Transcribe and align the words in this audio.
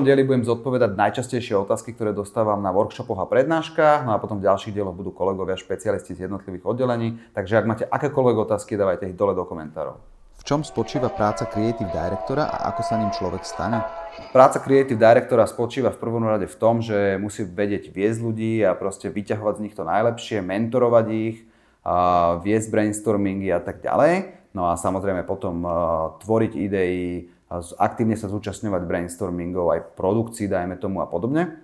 prvom 0.00 0.16
dieli 0.16 0.24
budem 0.24 0.48
zodpovedať 0.48 0.96
najčastejšie 0.96 1.60
otázky, 1.60 1.92
ktoré 1.92 2.16
dostávam 2.16 2.56
na 2.64 2.72
workshopoch 2.72 3.20
a 3.20 3.28
prednáškach, 3.28 4.08
no 4.08 4.16
a 4.16 4.22
potom 4.22 4.40
v 4.40 4.48
ďalších 4.48 4.72
dieloch 4.72 4.96
budú 4.96 5.12
kolegovia 5.12 5.60
špecialisti 5.60 6.16
z 6.16 6.24
jednotlivých 6.24 6.64
oddelení, 6.64 7.20
takže 7.36 7.60
ak 7.60 7.68
máte 7.68 7.84
akékoľvek 7.84 8.36
otázky, 8.48 8.80
dávajte 8.80 9.12
ich 9.12 9.18
dole 9.20 9.36
do 9.36 9.44
komentárov. 9.44 10.00
V 10.40 10.42
čom 10.48 10.64
spočíva 10.64 11.12
práca 11.12 11.44
Creative 11.44 11.92
Directora 11.92 12.48
a 12.48 12.72
ako 12.72 12.80
sa 12.80 12.96
ním 12.96 13.12
človek 13.12 13.44
stane? 13.44 13.84
Práca 14.32 14.56
Creative 14.64 14.96
Directora 14.96 15.44
spočíva 15.44 15.92
v 15.92 16.00
prvom 16.00 16.24
rade 16.24 16.48
v 16.48 16.56
tom, 16.56 16.80
že 16.80 17.20
musí 17.20 17.44
vedieť 17.44 17.92
viesť 17.92 18.24
ľudí 18.24 18.64
a 18.64 18.72
proste 18.72 19.12
vyťahovať 19.12 19.54
z 19.60 19.62
nich 19.68 19.76
to 19.76 19.84
najlepšie, 19.84 20.40
mentorovať 20.40 21.06
ich, 21.12 21.44
viesť 22.40 22.72
brainstormingy 22.72 23.52
a 23.52 23.60
tak 23.60 23.84
ďalej. 23.84 24.39
No 24.50 24.66
a 24.66 24.74
samozrejme 24.74 25.22
potom 25.22 25.62
tvoriť 26.18 26.52
idei, 26.58 27.26
aktívne 27.78 28.18
sa 28.18 28.26
zúčastňovať 28.26 28.82
brainstormingov, 28.82 29.70
aj 29.70 29.80
produkcií, 29.94 30.50
dajme 30.50 30.74
tomu 30.78 31.02
a 31.02 31.06
podobne. 31.06 31.58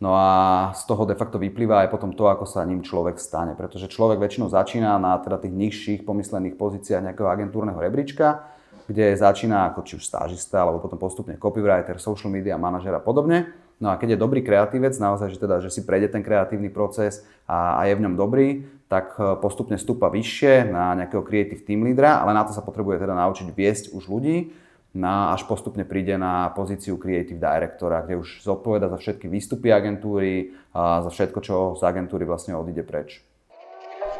No 0.00 0.16
a 0.16 0.28
z 0.72 0.88
toho 0.88 1.04
de 1.04 1.12
facto 1.12 1.36
vyplýva 1.36 1.84
aj 1.84 1.92
potom 1.92 2.16
to, 2.16 2.24
ako 2.24 2.48
sa 2.48 2.64
ním 2.64 2.80
človek 2.80 3.20
stane. 3.20 3.52
Pretože 3.52 3.84
človek 3.84 4.16
väčšinou 4.16 4.48
začína 4.48 4.96
na 4.96 5.20
teda 5.20 5.36
tých 5.36 5.52
nižších 5.52 6.00
pomyslených 6.08 6.56
pozíciách 6.56 7.04
nejakého 7.04 7.28
agentúrneho 7.28 7.76
rebríčka, 7.76 8.48
kde 8.88 9.12
začína 9.12 9.68
ako 9.68 9.84
či 9.84 10.00
už 10.00 10.08
stážista, 10.08 10.64
alebo 10.64 10.80
potom 10.80 10.96
postupne 10.96 11.36
copywriter, 11.36 12.00
social 12.00 12.32
media 12.32 12.56
manažer 12.56 12.96
a 12.96 13.02
podobne. 13.04 13.52
No 13.80 13.88
a 13.88 13.96
keď 13.96 14.14
je 14.14 14.22
dobrý 14.22 14.44
kreatívec, 14.44 14.92
naozaj, 15.00 15.32
že, 15.32 15.38
teda, 15.40 15.64
že 15.64 15.72
si 15.72 15.80
prejde 15.88 16.12
ten 16.12 16.20
kreatívny 16.20 16.68
proces 16.68 17.24
a, 17.48 17.80
a 17.80 17.88
je 17.88 17.96
v 17.96 18.04
ňom 18.04 18.14
dobrý, 18.14 18.68
tak 18.92 19.16
e, 19.16 19.40
postupne 19.40 19.80
stúpa 19.80 20.12
vyššie 20.12 20.68
na 20.68 20.92
nejakého 21.00 21.24
creative 21.24 21.64
team 21.64 21.88
leadera, 21.88 22.20
ale 22.20 22.36
na 22.36 22.44
to 22.44 22.52
sa 22.52 22.60
potrebuje 22.60 23.00
teda 23.00 23.16
naučiť 23.16 23.48
viesť 23.48 23.96
už 23.96 24.04
ľudí 24.04 24.52
na, 24.92 25.32
až 25.32 25.48
postupne 25.48 25.86
príde 25.88 26.18
na 26.20 26.52
pozíciu 26.52 27.00
creative 27.00 27.40
directora, 27.40 28.04
kde 28.04 28.20
už 28.20 28.44
zodpoveda 28.44 28.92
za 28.92 28.98
všetky 29.00 29.32
výstupy 29.32 29.72
agentúry 29.72 30.52
a 30.76 31.00
za 31.06 31.10
všetko, 31.14 31.38
čo 31.40 31.54
z 31.78 31.82
agentúry 31.86 32.28
vlastne 32.28 32.58
odíde 32.58 32.84
preč. 32.84 33.24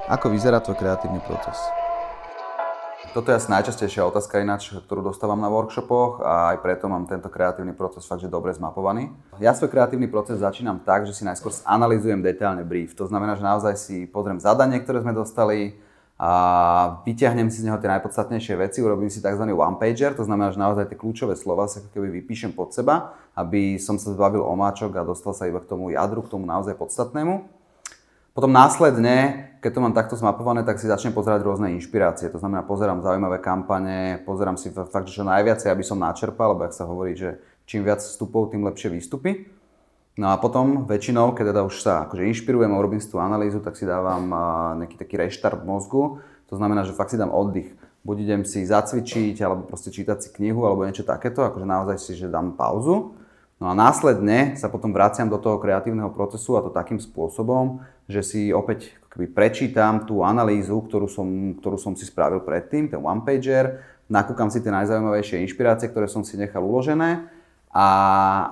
Ako 0.09 0.33
vyzerá 0.33 0.63
tvoj 0.65 0.79
kreatívny 0.79 1.21
proces? 1.27 1.80
Toto 3.11 3.35
je 3.35 3.43
asi 3.43 3.51
najčastejšia 3.51 4.07
otázka 4.07 4.39
ináč, 4.39 4.71
ktorú 4.71 5.03
dostávam 5.03 5.43
na 5.43 5.51
workshopoch 5.51 6.23
a 6.23 6.55
aj 6.55 6.63
preto 6.63 6.87
mám 6.87 7.11
tento 7.11 7.27
kreatívny 7.27 7.75
proces 7.75 8.07
fakt, 8.07 8.23
že 8.23 8.31
dobre 8.31 8.55
zmapovaný. 8.55 9.11
Ja 9.43 9.51
svoj 9.51 9.67
kreatívny 9.67 10.07
proces 10.07 10.39
začínam 10.39 10.79
tak, 10.79 11.11
že 11.11 11.19
si 11.19 11.27
najskôr 11.27 11.51
zanalizujem 11.51 12.23
detailne 12.23 12.63
brief. 12.63 12.95
To 12.95 13.11
znamená, 13.11 13.35
že 13.35 13.43
naozaj 13.43 13.75
si 13.83 14.07
pozriem 14.07 14.39
zadanie, 14.39 14.79
ktoré 14.79 15.03
sme 15.03 15.11
dostali, 15.11 15.75
a 16.21 17.01
vyťahnem 17.03 17.49
si 17.51 17.65
z 17.65 17.73
neho 17.73 17.81
tie 17.81 17.89
najpodstatnejšie 17.89 18.55
veci, 18.61 18.79
urobím 18.85 19.09
si 19.09 19.25
tzv. 19.25 19.43
one-pager, 19.43 20.13
to 20.13 20.23
znamená, 20.29 20.53
že 20.53 20.61
naozaj 20.61 20.93
tie 20.93 21.01
kľúčové 21.01 21.33
slova 21.33 21.65
sa 21.65 21.81
keby 21.81 22.13
vypíšem 22.21 22.53
pod 22.53 22.77
seba, 22.77 23.17
aby 23.33 23.81
som 23.81 23.97
sa 23.97 24.13
zbavil 24.13 24.45
omáčok 24.45 25.01
a 25.01 25.03
dostal 25.03 25.33
sa 25.33 25.49
iba 25.49 25.65
k 25.65 25.67
tomu 25.67 25.91
jadru, 25.91 26.21
k 26.21 26.31
tomu 26.31 26.45
naozaj 26.45 26.77
podstatnému. 26.77 27.59
Potom 28.31 28.55
následne, 28.55 29.51
keď 29.59 29.71
to 29.75 29.83
mám 29.83 29.95
takto 29.95 30.15
zmapované, 30.15 30.63
tak 30.63 30.79
si 30.79 30.87
začnem 30.87 31.11
pozerať 31.11 31.43
rôzne 31.43 31.75
inšpirácie. 31.75 32.31
To 32.31 32.39
znamená, 32.39 32.63
pozerám 32.63 33.03
zaujímavé 33.03 33.43
kampane, 33.43 34.23
pozerám 34.23 34.55
si 34.55 34.71
fakt, 34.71 35.11
čo 35.11 35.27
najviac, 35.27 35.61
aby 35.67 35.83
som 35.83 35.99
načerpal, 35.99 36.55
lebo 36.55 36.65
ak 36.65 36.73
sa 36.73 36.87
hovorí, 36.87 37.19
že 37.19 37.43
čím 37.67 37.83
viac 37.83 37.99
vstupov, 37.99 38.55
tým 38.55 38.63
lepšie 38.65 38.89
výstupy. 38.95 39.51
No 40.19 40.31
a 40.31 40.39
potom 40.39 40.87
väčšinou, 40.87 41.35
keď 41.35 41.55
teda 41.55 41.63
už 41.67 41.75
sa 41.83 42.07
akože 42.07 42.29
inšpirujem 42.29 42.71
a 42.71 42.79
urobím 42.79 43.03
si 43.03 43.11
tú 43.11 43.19
analýzu, 43.23 43.63
tak 43.63 43.75
si 43.75 43.87
dávam 43.87 44.31
nejaký 44.79 44.97
taký 44.99 45.15
reštart 45.19 45.63
mozgu. 45.67 46.23
To 46.51 46.55
znamená, 46.59 46.83
že 46.87 46.95
fakt 46.95 47.15
si 47.15 47.19
dám 47.19 47.31
oddych. 47.31 47.73
Buď 48.03 48.17
idem 48.25 48.43
si 48.49 48.65
zacvičiť, 48.65 49.37
alebo 49.45 49.69
proste 49.69 49.93
čítať 49.93 50.19
si 50.19 50.29
knihu, 50.33 50.65
alebo 50.65 50.89
niečo 50.89 51.05
takéto, 51.05 51.45
akože 51.45 51.67
naozaj 51.69 51.97
si, 52.01 52.13
že 52.17 52.33
dám 52.33 52.57
pauzu. 52.57 53.13
No 53.61 53.69
a 53.69 53.77
následne 53.77 54.57
sa 54.57 54.73
potom 54.73 54.89
vraciam 54.89 55.29
do 55.29 55.37
toho 55.37 55.61
kreatívneho 55.61 56.09
procesu 56.17 56.57
a 56.57 56.65
to 56.65 56.73
takým 56.73 56.97
spôsobom, 56.97 57.85
že 58.09 58.25
si 58.25 58.41
opäť 58.57 58.97
keby 59.13 59.37
prečítam 59.37 60.09
tú 60.09 60.25
analýzu, 60.25 60.81
ktorú 60.81 61.05
som, 61.05 61.53
ktorú 61.61 61.77
som 61.77 61.93
si 61.93 62.09
spravil 62.09 62.41
predtým, 62.41 62.89
ten 62.89 62.97
one-pager, 62.97 63.85
nakúkam 64.09 64.49
si 64.49 64.65
tie 64.65 64.73
najzaujímavejšie 64.73 65.45
inšpirácie, 65.45 65.93
ktoré 65.93 66.09
som 66.09 66.25
si 66.25 66.41
nechal 66.41 66.65
uložené 66.65 67.29
a, 67.71 67.89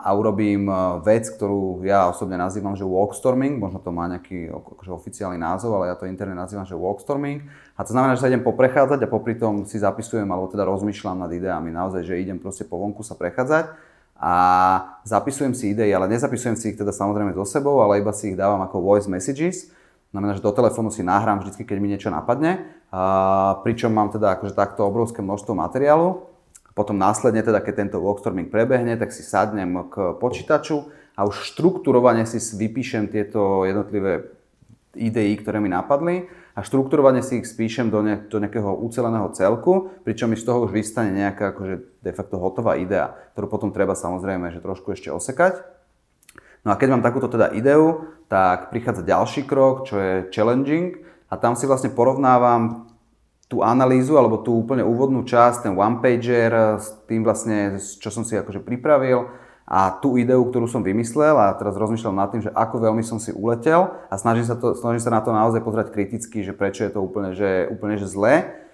a 0.05 0.13
urobím 0.13 0.69
e, 0.69 0.75
vec, 1.03 1.27
ktorú 1.27 1.83
ja 1.89 2.07
osobne 2.13 2.37
nazývam, 2.39 2.77
že 2.77 2.87
walkstorming, 2.87 3.59
možno 3.59 3.83
to 3.83 3.91
má 3.91 4.13
nejaký 4.13 4.53
akože 4.53 4.93
oficiálny 4.95 5.41
názov, 5.41 5.75
ale 5.75 5.91
ja 5.91 5.97
to 5.99 6.07
interne 6.07 6.39
nazývam, 6.39 6.69
že 6.69 6.79
walkstorming. 6.79 7.49
A 7.75 7.83
to 7.83 7.91
znamená, 7.97 8.15
že 8.15 8.23
sa 8.23 8.31
idem 8.31 8.47
poprechádzať 8.47 9.03
a 9.03 9.11
popri 9.11 9.35
tom 9.35 9.67
si 9.67 9.81
zapisujem 9.81 10.29
alebo 10.29 10.53
teda 10.53 10.69
rozmýšľam 10.69 11.27
nad 11.27 11.33
ideami. 11.35 11.75
Naozaj, 11.75 12.07
že 12.07 12.21
idem 12.23 12.39
proste 12.39 12.63
po 12.63 12.79
vonku 12.79 13.03
sa 13.03 13.19
prechádzať 13.19 13.89
a 14.19 14.35
zapisujem 15.07 15.55
si 15.55 15.71
idei, 15.73 15.95
ale 15.95 16.11
nezapisujem 16.11 16.59
si 16.59 16.75
ich 16.75 16.79
teda 16.79 16.91
samozrejme 16.91 17.33
so 17.39 17.47
sebou, 17.47 17.79
ale 17.81 18.03
iba 18.03 18.11
si 18.11 18.35
ich 18.35 18.37
dávam 18.37 18.59
ako 18.67 18.83
voice 18.83 19.07
messages. 19.07 19.71
Znamená, 20.11 20.35
že 20.35 20.43
do 20.43 20.51
telefónu 20.51 20.91
si 20.91 21.07
nahrám 21.07 21.45
vždy, 21.45 21.63
keď 21.63 21.77
mi 21.79 21.89
niečo 21.95 22.11
napadne. 22.11 22.67
A, 22.91 23.61
pričom 23.63 23.93
mám 23.93 24.11
teda 24.11 24.35
akože 24.35 24.57
takto 24.57 24.83
obrovské 24.89 25.23
množstvo 25.23 25.53
materiálu 25.55 26.29
potom 26.79 26.95
následne, 26.95 27.43
teda, 27.43 27.59
keď 27.59 27.75
tento 27.75 27.99
walkstorming 27.99 28.55
prebehne, 28.55 28.95
tak 28.95 29.11
si 29.11 29.27
sadnem 29.27 29.91
k 29.91 30.15
počítaču 30.23 30.87
a 31.19 31.27
už 31.27 31.51
štruktúrovane 31.51 32.23
si 32.23 32.39
vypíšem 32.39 33.11
tieto 33.11 33.67
jednotlivé 33.67 34.31
idei, 34.95 35.35
ktoré 35.35 35.59
mi 35.59 35.67
napadli 35.67 36.31
a 36.59 36.67
štruktúrovane 36.67 37.23
si 37.23 37.39
ich 37.39 37.47
spíšem 37.47 37.87
do, 37.87 38.03
ne, 38.03 38.19
do 38.27 38.43
nejakého 38.43 38.83
uceleného 38.83 39.31
celku, 39.31 39.95
pričom 40.03 40.27
mi 40.27 40.35
z 40.35 40.43
toho 40.43 40.67
už 40.67 40.75
vystane 40.75 41.15
nejaká 41.15 41.55
akože 41.55 42.03
de 42.03 42.11
facto 42.11 42.43
hotová 42.43 42.75
idea, 42.75 43.15
ktorú 43.39 43.47
potom 43.47 43.71
treba 43.71 43.95
samozrejme 43.95 44.51
že 44.51 44.59
trošku 44.59 44.91
ešte 44.91 45.15
osekať. 45.15 45.63
No 46.67 46.75
a 46.75 46.79
keď 46.79 46.99
mám 46.99 47.07
takúto 47.07 47.31
teda 47.31 47.55
ideu, 47.55 48.11
tak 48.27 48.75
prichádza 48.75 49.07
ďalší 49.07 49.47
krok, 49.47 49.87
čo 49.87 50.03
je 50.03 50.15
challenging 50.35 50.99
a 51.31 51.39
tam 51.39 51.55
si 51.55 51.71
vlastne 51.71 51.95
porovnávam 51.95 52.91
tú 53.47 53.63
analýzu 53.63 54.19
alebo 54.19 54.43
tú 54.43 54.59
úplne 54.59 54.83
úvodnú 54.83 55.23
časť, 55.23 55.63
ten 55.63 55.79
one-pager 55.79 56.51
eh, 56.51 56.67
s 56.83 56.91
tým 57.07 57.23
vlastne, 57.23 57.79
čo 57.79 58.11
som 58.11 58.27
si 58.27 58.35
akože 58.35 58.67
pripravil 58.67 59.31
a 59.69 59.93
tú 60.01 60.17
ideu, 60.17 60.41
ktorú 60.41 60.65
som 60.65 60.81
vymyslel 60.81 61.37
a 61.37 61.53
teraz 61.53 61.77
rozmýšľam 61.77 62.17
nad 62.17 62.33
tým, 62.33 62.41
že 62.41 62.51
ako 62.57 62.89
veľmi 62.89 63.05
som 63.05 63.21
si 63.21 63.37
uletel 63.37 63.93
a 64.09 64.17
snažím 64.17 64.49
sa, 64.49 64.57
to, 64.57 64.73
snažím 64.73 65.05
sa 65.05 65.13
na 65.13 65.21
to 65.21 65.29
naozaj 65.29 65.61
pozrieť 65.61 65.93
kriticky, 65.93 66.41
že 66.41 66.57
prečo 66.57 66.89
je 66.89 66.93
to 66.97 67.05
úplne, 67.05 67.37
že, 67.37 67.69
úplne 67.69 68.01
že 68.01 68.09
zlé. 68.09 68.65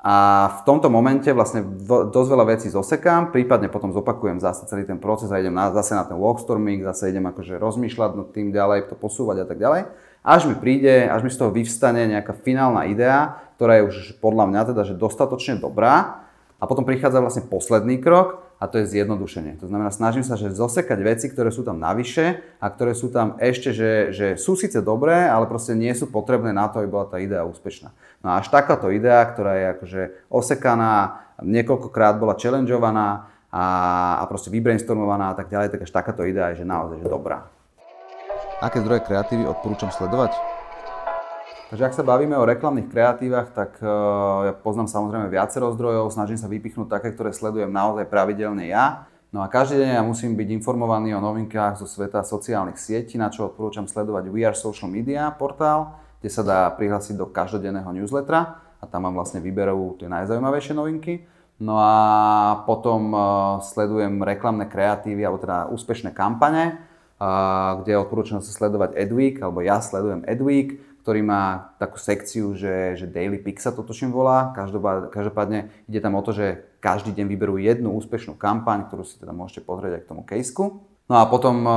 A 0.00 0.48
v 0.48 0.60
tomto 0.64 0.88
momente 0.88 1.28
vlastne 1.36 1.60
dosť 1.84 2.28
veľa 2.32 2.46
vecí 2.56 2.72
zosekám, 2.72 3.28
prípadne 3.28 3.68
potom 3.68 3.92
zopakujem 3.92 4.40
zase 4.40 4.64
celý 4.64 4.88
ten 4.88 4.96
proces 4.96 5.28
a 5.28 5.36
idem 5.36 5.52
na, 5.52 5.68
zase 5.68 5.92
na 5.92 6.08
ten 6.08 6.16
walkstorming, 6.16 6.80
zase 6.80 7.12
idem 7.12 7.28
akože 7.28 7.60
rozmýšľať 7.60 8.10
nad 8.16 8.28
tým 8.32 8.48
ďalej, 8.48 8.88
to 8.88 8.96
posúvať 8.96 9.44
a 9.44 9.46
tak 9.46 9.60
ďalej. 9.60 9.84
Až 10.24 10.48
mi 10.48 10.56
príde, 10.56 11.12
až 11.12 11.28
mi 11.28 11.30
z 11.34 11.44
toho 11.44 11.52
vyvstane 11.52 12.08
nejaká 12.08 12.32
finálna 12.40 12.88
idea, 12.88 13.36
ktorá 13.60 13.84
je 13.84 13.86
už 13.90 13.96
podľa 14.24 14.48
mňa 14.48 14.60
teda, 14.72 14.82
že 14.88 14.96
dostatočne 14.96 15.60
dobrá. 15.60 16.24
A 16.56 16.64
potom 16.64 16.88
prichádza 16.88 17.20
vlastne 17.20 17.44
posledný 17.44 18.00
krok 18.00 18.47
a 18.58 18.66
to 18.66 18.82
je 18.82 18.90
zjednodušenie. 18.90 19.62
To 19.62 19.70
znamená, 19.70 19.94
snažím 19.94 20.26
sa, 20.26 20.34
že 20.34 20.50
zosekať 20.50 20.98
veci, 21.06 21.30
ktoré 21.30 21.54
sú 21.54 21.62
tam 21.62 21.78
navyše 21.78 22.42
a 22.58 22.66
ktoré 22.66 22.90
sú 22.90 23.06
tam 23.06 23.38
ešte, 23.38 23.70
že, 23.70 24.10
že 24.10 24.26
sú 24.34 24.58
síce 24.58 24.82
dobré, 24.82 25.30
ale 25.30 25.46
proste 25.46 25.78
nie 25.78 25.94
sú 25.94 26.10
potrebné 26.10 26.50
na 26.50 26.66
to, 26.66 26.82
aby 26.82 26.90
bola 26.90 27.06
tá 27.06 27.22
idea 27.22 27.46
úspešná. 27.46 27.94
No 28.18 28.34
a 28.34 28.42
až 28.42 28.50
takáto 28.50 28.90
idea, 28.90 29.22
ktorá 29.30 29.54
je 29.54 29.66
akože 29.78 30.02
osekaná, 30.26 31.22
niekoľkokrát 31.38 32.18
bola 32.18 32.34
challengeovaná 32.34 33.30
a, 33.54 33.64
a 34.18 34.24
proste 34.26 34.50
vybrainstormovaná 34.50 35.32
a 35.32 35.36
tak 35.38 35.54
ďalej, 35.54 35.78
tak 35.78 35.86
až 35.86 35.94
takáto 35.94 36.26
idea 36.26 36.50
je 36.50 36.62
že 36.62 36.66
naozaj 36.66 36.98
že 36.98 37.06
dobrá. 37.06 37.46
Aké 38.58 38.82
zdroje 38.82 39.06
kreatívy 39.06 39.46
odporúčam 39.46 39.94
sledovať? 39.94 40.57
Takže 41.68 41.84
ak 41.84 41.96
sa 42.00 42.00
bavíme 42.00 42.32
o 42.32 42.48
reklamných 42.48 42.88
kreatívach, 42.88 43.52
tak 43.52 43.76
uh, 43.84 44.48
ja 44.48 44.52
poznám 44.56 44.88
samozrejme 44.88 45.28
viacero 45.28 45.68
zdrojov, 45.76 46.08
snažím 46.08 46.40
sa 46.40 46.48
vypichnúť 46.48 46.88
také, 46.88 47.12
ktoré 47.12 47.28
sledujem 47.36 47.68
naozaj 47.68 48.08
pravidelne 48.08 48.64
ja. 48.72 49.04
No 49.28 49.44
a 49.44 49.52
každý 49.52 49.84
deň 49.84 50.00
ja 50.00 50.04
musím 50.04 50.32
byť 50.32 50.48
informovaný 50.56 51.12
o 51.12 51.20
novinkách 51.20 51.76
zo 51.76 51.84
sveta 51.84 52.24
sociálnych 52.24 52.80
sietí, 52.80 53.20
na 53.20 53.28
čo 53.28 53.52
odporúčam 53.52 53.84
sledovať 53.84 54.32
We 54.32 54.48
Are 54.48 54.56
Social 54.56 54.88
Media 54.88 55.28
portál, 55.36 55.92
kde 56.24 56.30
sa 56.32 56.40
dá 56.40 56.72
prihlásiť 56.72 57.20
do 57.20 57.28
každodenného 57.28 57.92
newslettera 57.92 58.64
a 58.80 58.84
tam 58.88 59.04
mám 59.04 59.20
vlastne 59.20 59.44
výberovú 59.44 60.00
tie 60.00 60.08
najzaujímavejšie 60.08 60.72
novinky. 60.72 61.28
No 61.60 61.76
a 61.76 62.64
potom 62.64 63.12
uh, 63.12 63.20
sledujem 63.60 64.24
reklamné 64.24 64.72
kreatívy, 64.72 65.20
alebo 65.20 65.44
teda 65.44 65.68
úspešné 65.68 66.16
kampane, 66.16 66.80
uh, 67.20 67.76
kde 67.84 68.00
odporúčam 68.00 68.40
sa 68.40 68.48
sledovať 68.48 68.96
Adweek, 68.96 69.44
alebo 69.44 69.60
ja 69.60 69.84
sledujem 69.84 70.24
Adweek, 70.24 70.88
ktorý 71.08 71.24
má 71.24 71.72
takú 71.80 71.96
sekciu, 71.96 72.52
že, 72.52 73.00
že 73.00 73.08
Daily 73.08 73.40
Pick 73.40 73.64
sa 73.64 73.72
to 73.72 73.80
tuším 73.80 74.12
volá. 74.12 74.52
Každopádne, 75.08 75.72
ide 75.88 76.04
tam 76.04 76.20
o 76.20 76.20
to, 76.20 76.36
že 76.36 76.68
každý 76.84 77.16
deň 77.16 77.32
vyberú 77.32 77.56
jednu 77.56 77.96
úspešnú 77.96 78.36
kampaň, 78.36 78.84
ktorú 78.84 79.08
si 79.08 79.16
teda 79.16 79.32
môžete 79.32 79.64
pozrieť 79.64 79.96
aj 79.96 80.02
k 80.04 80.10
tomu 80.12 80.20
caseku. 80.28 80.84
No 81.08 81.16
a 81.16 81.24
potom 81.24 81.64
e, 81.64 81.72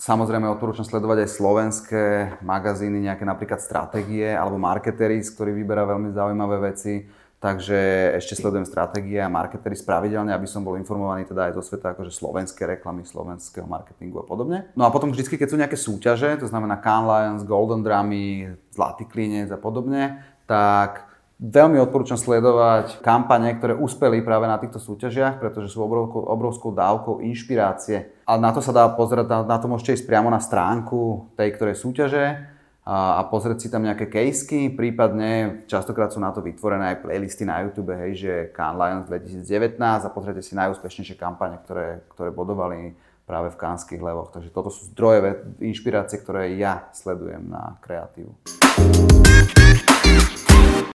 samozrejme 0.00 0.48
odporúčam 0.48 0.88
sledovať 0.88 1.28
aj 1.28 1.34
slovenské 1.36 2.04
magazíny, 2.40 3.04
nejaké 3.04 3.28
napríklad 3.28 3.60
stratégie 3.60 4.32
alebo 4.32 4.56
marketery, 4.56 5.20
z 5.20 5.36
ktorých 5.36 5.60
vyberá 5.60 5.84
veľmi 5.84 6.16
zaujímavé 6.16 6.72
veci. 6.72 7.04
Takže 7.36 7.76
ešte 8.16 8.32
sledujem 8.32 8.64
stratégie 8.64 9.20
a 9.20 9.28
marketery 9.28 9.76
spravidelne, 9.76 10.32
aby 10.32 10.48
som 10.48 10.64
bol 10.64 10.80
informovaný 10.80 11.28
teda 11.28 11.52
aj 11.52 11.52
do 11.52 11.60
sveta 11.60 11.92
akože 11.92 12.08
slovenské 12.08 12.64
reklamy, 12.64 13.04
slovenského 13.04 13.68
marketingu 13.68 14.24
a 14.24 14.26
podobne. 14.26 14.72
No 14.72 14.88
a 14.88 14.90
potom 14.90 15.12
vždycky, 15.12 15.36
keď 15.36 15.48
sú 15.52 15.56
nejaké 15.60 15.76
súťaže, 15.76 16.32
to 16.40 16.48
znamená 16.48 16.80
Cannes 16.80 17.06
Lions, 17.06 17.42
Golden 17.44 17.84
Drummy, 17.84 18.56
Zlatý 18.72 19.04
klinec 19.04 19.52
a 19.52 19.60
podobne, 19.60 20.24
tak 20.48 21.06
Veľmi 21.36 21.76
odporúčam 21.84 22.16
sledovať 22.16 23.04
kampane, 23.04 23.52
ktoré 23.60 23.76
uspeli 23.76 24.24
práve 24.24 24.48
na 24.48 24.56
týchto 24.56 24.80
súťažiach, 24.80 25.36
pretože 25.36 25.68
sú 25.68 25.84
obrovskou, 25.84 26.24
obrovskou 26.24 26.72
dávkou 26.72 27.20
inšpirácie. 27.28 28.24
A 28.24 28.40
na 28.40 28.56
to 28.56 28.64
sa 28.64 28.72
dá 28.72 28.88
pozerať, 28.88 29.28
na, 29.28 29.38
na 29.44 29.60
to 29.60 29.68
môžete 29.68 30.00
ísť 30.00 30.08
priamo 30.08 30.32
na 30.32 30.40
stránku 30.40 31.28
tej 31.36 31.52
ktorej 31.52 31.76
súťaže 31.76 32.55
a, 32.86 33.18
a 33.18 33.26
pozrieť 33.26 33.66
si 33.66 33.68
tam 33.68 33.82
nejaké 33.82 34.06
kejsky, 34.06 34.70
prípadne 34.70 35.66
častokrát 35.66 36.14
sú 36.14 36.22
na 36.22 36.30
to 36.30 36.38
vytvorené 36.38 36.94
aj 36.94 37.02
playlisty 37.02 37.42
na 37.42 37.66
YouTube, 37.66 37.90
hej, 37.90 38.12
že 38.14 38.32
Cannes 38.54 38.78
Lions 38.78 39.06
2019 39.10 39.74
a 39.82 40.14
pozrite 40.14 40.38
si 40.38 40.54
najúspešnejšie 40.54 41.18
kampane, 41.18 41.58
ktoré, 41.66 42.06
ktoré 42.14 42.30
bodovali 42.30 42.94
práve 43.26 43.50
v 43.50 43.58
kánskych 43.58 43.98
levoch. 43.98 44.30
Takže 44.30 44.54
toto 44.54 44.70
sú 44.70 44.86
zdroje 44.94 45.34
inšpirácie, 45.58 46.22
ktoré 46.22 46.54
ja 46.54 46.86
sledujem 46.94 47.50
na 47.50 47.74
kreatívu. 47.82 48.30